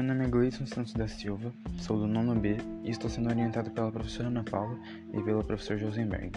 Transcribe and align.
nome 0.00 0.24
é 0.24 0.28
Gleison 0.28 0.64
Santos 0.64 0.94
da 0.94 1.06
Silva, 1.06 1.52
sou 1.76 1.98
do 1.98 2.06
nono 2.06 2.34
B 2.34 2.56
e 2.82 2.90
estou 2.90 3.10
sendo 3.10 3.28
orientado 3.28 3.70
pela 3.72 3.92
professora 3.92 4.28
Ana 4.28 4.42
Paula 4.42 4.78
e 5.12 5.22
pelo 5.22 5.44
professor 5.44 5.76
Josenberg. 5.76 6.32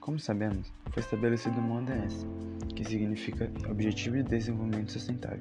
Como 0.00 0.18
sabemos, 0.18 0.70
foi 0.90 1.02
estabelecido 1.02 1.58
uma 1.58 1.80
ODS, 1.80 2.26
que 2.76 2.84
significa 2.84 3.50
Objetivo 3.70 4.16
de 4.16 4.24
Desenvolvimento 4.24 4.92
Sustentável. 4.92 5.40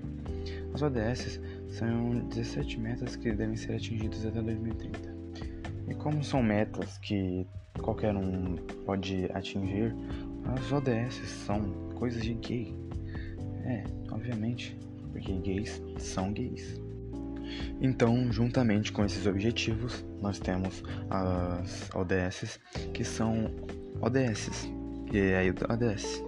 As 0.73 0.81
ODS 0.81 1.41
são 1.67 2.27
17 2.29 2.79
metas 2.79 3.17
que 3.17 3.33
devem 3.33 3.57
ser 3.57 3.75
atingidas 3.75 4.25
até 4.25 4.41
2030. 4.41 5.13
E 5.89 5.95
como 5.95 6.23
são 6.23 6.41
metas 6.41 6.97
que 6.99 7.45
qualquer 7.81 8.15
um 8.15 8.55
pode 8.85 9.29
atingir, 9.33 9.93
as 10.45 10.71
ODS 10.71 11.15
são 11.45 11.61
coisas 11.95 12.23
de 12.23 12.35
gay. 12.35 12.73
É, 13.65 13.83
obviamente, 14.11 14.79
porque 15.11 15.33
gays 15.39 15.81
são 15.97 16.31
gays. 16.31 16.86
Então, 17.81 18.31
juntamente 18.31 18.91
com 18.91 19.05
esses 19.05 19.25
objetivos, 19.25 20.05
nós 20.21 20.39
temos 20.39 20.83
as 21.09 21.89
ODS, 21.93 22.59
que 22.93 23.03
são 23.03 23.51
ODS, 24.01 24.69
e 25.11 25.17
é 25.17 25.37
aí 25.37 25.49
ODS. 25.49 26.23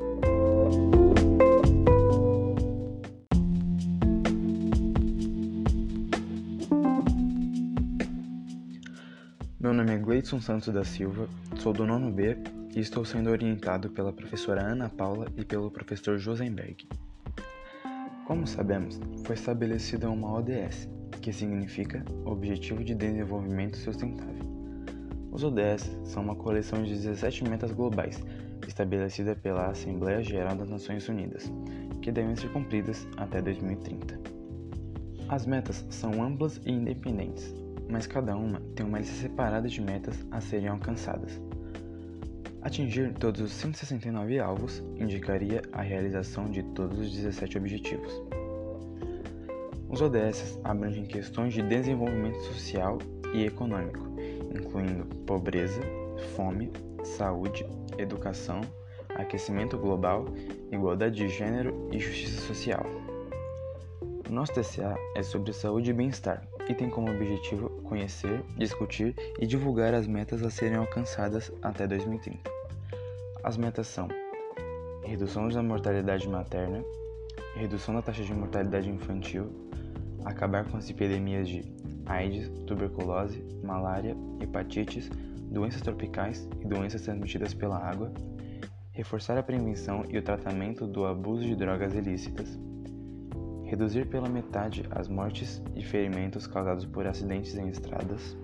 Meu 9.60 9.74
nome 9.74 9.94
é 9.94 9.98
Gleidson 9.98 10.40
Santos 10.40 10.74
da 10.74 10.84
Silva, 10.84 11.28
sou 11.58 11.74
do 11.74 11.86
nono 11.86 12.10
B 12.10 12.38
e 12.76 12.80
estou 12.80 13.04
sendo 13.04 13.30
orientado 13.30 13.90
pela 13.90 14.14
professora 14.14 14.62
Ana 14.62 14.90
Paula 14.90 15.28
e 15.36 15.44
pelo 15.44 15.70
professor 15.70 16.18
Josenberg. 16.18 16.88
Como 18.26 18.48
sabemos, 18.48 19.00
foi 19.26 19.36
estabelecida 19.36 20.10
uma 20.10 20.32
ODS, 20.32 20.88
que 21.22 21.34
significa 21.34 22.04
Objetivo 22.26 22.84
de 22.84 22.96
Desenvolvimento 22.96 23.78
Sustentável. 23.78 24.46
Os 25.32 25.44
ODS 25.44 25.90
são 26.04 26.24
uma 26.24 26.36
coleção 26.36 26.84
de 26.84 26.94
17 26.94 27.44
metas 27.44 27.72
globais 27.72 28.24
estabelecida 28.68 29.36
pela 29.36 29.68
Assembleia 29.68 30.24
Geral 30.24 30.56
das 30.56 30.70
Nações 30.70 31.08
Unidas, 31.08 31.52
que 32.02 32.12
devem 32.12 32.36
ser 32.36 32.52
cumpridas 32.52 33.08
até 33.18 33.42
2030. 33.42 34.20
As 35.28 35.46
metas 35.46 35.86
são 35.90 36.24
amplas 36.24 36.60
e 36.66 36.72
independentes, 36.72 37.54
mas 37.90 38.08
cada 38.08 38.36
uma 38.36 38.60
tem 38.76 38.86
uma 38.86 39.00
lista 39.00 39.16
separada 39.16 39.68
de 39.68 39.82
metas 39.82 40.26
a 40.32 40.42
serem 40.42 40.68
alcançadas. 40.68 41.40
Atingir 42.62 43.14
todos 43.14 43.40
os 43.40 43.52
169 43.54 44.40
alvos 44.40 44.84
indicaria 44.98 45.62
a 45.72 45.82
realização 45.82 46.46
de 46.46 46.62
todos 46.62 47.00
os 47.00 47.12
17 47.12 47.58
objetivos. 47.58 48.39
Os 50.00 50.04
ODS 50.04 50.58
abrangem 50.64 51.04
questões 51.04 51.54
de 51.54 51.62
desenvolvimento 51.62 52.40
social 52.44 53.00
e 53.34 53.44
econômico, 53.44 54.00
incluindo 54.56 55.04
pobreza, 55.26 55.82
fome, 56.38 56.72
saúde, 57.04 57.66
educação, 57.98 58.62
aquecimento 59.10 59.78
global, 59.78 60.24
igualdade 60.72 61.18
de 61.18 61.28
gênero 61.28 61.90
e 61.92 62.00
justiça 62.00 62.40
social. 62.48 62.86
O 64.30 64.32
nosso 64.32 64.54
TCA 64.54 64.96
é 65.18 65.22
sobre 65.22 65.52
saúde 65.52 65.90
e 65.90 65.94
bem-estar 65.94 66.48
e 66.70 66.74
tem 66.74 66.90
como 66.90 67.12
objetivo 67.12 67.68
conhecer, 67.84 68.42
discutir 68.56 69.14
e 69.38 69.46
divulgar 69.46 69.94
as 69.94 70.08
metas 70.08 70.44
a 70.44 70.50
serem 70.50 70.78
alcançadas 70.78 71.52
até 71.62 71.86
2030. 71.86 72.50
As 73.44 73.58
metas 73.58 73.88
são 73.88 74.08
redução 75.04 75.50
da 75.50 75.62
mortalidade 75.62 76.26
materna, 76.30 76.82
redução 77.56 77.96
da 77.96 78.02
taxa 78.02 78.24
de 78.24 78.34
mortalidade 78.34 78.90
infantil, 78.90 79.69
acabar 80.26 80.66
com 80.66 80.78
as 80.78 80.90
epidemias 80.90 81.48
de 81.48 81.64
AIDS, 82.06 82.50
tuberculose, 82.66 83.44
malária, 83.64 84.16
hepatites, 84.40 85.10
doenças 85.52 85.82
tropicais 85.82 86.48
e 86.62 86.66
doenças 86.66 87.02
transmitidas 87.02 87.54
pela 87.54 87.78
água, 87.78 88.12
reforçar 88.92 89.38
a 89.38 89.44
prevenção 89.44 90.04
e 90.10 90.18
o 90.18 90.22
tratamento 90.22 90.86
do 90.86 91.06
abuso 91.06 91.46
de 91.46 91.56
drogas 91.56 91.94
ilícitas, 91.94 92.60
reduzir 93.64 94.08
pela 94.08 94.28
metade 94.28 94.84
as 94.92 95.08
mortes 95.08 95.62
e 95.76 95.84
ferimentos 95.84 96.48
causados 96.48 96.86
por 96.86 97.06
acidentes 97.06 97.56
em 97.56 97.70
estradas, 97.70 98.36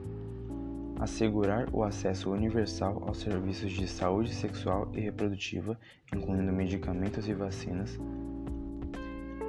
assegurar 0.99 1.67
o 1.73 1.83
acesso 1.83 2.31
universal 2.31 3.03
aos 3.05 3.17
serviços 3.17 3.71
de 3.71 3.87
saúde 3.87 4.33
sexual 4.33 4.89
e 4.93 5.01
reprodutiva, 5.01 5.77
incluindo 6.13 6.53
medicamentos 6.53 7.27
e 7.27 7.33
vacinas, 7.33 7.99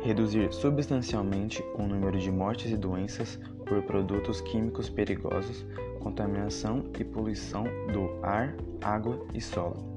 reduzir 0.07 0.53
substancialmente 0.53 1.65
o 1.75 1.83
número 1.83 2.17
de 2.19 2.31
mortes 2.31 2.71
e 2.71 2.77
doenças 2.77 3.41
por 3.67 3.83
produtos 3.83 4.41
químicos 4.41 4.89
perigosos, 4.89 5.67
contaminação 6.01 6.85
e 6.99 7.05
poluição 7.05 7.65
do 7.93 8.09
ar, 8.23 8.55
água 8.81 9.27
e 9.35 9.41
solo. 9.41 9.97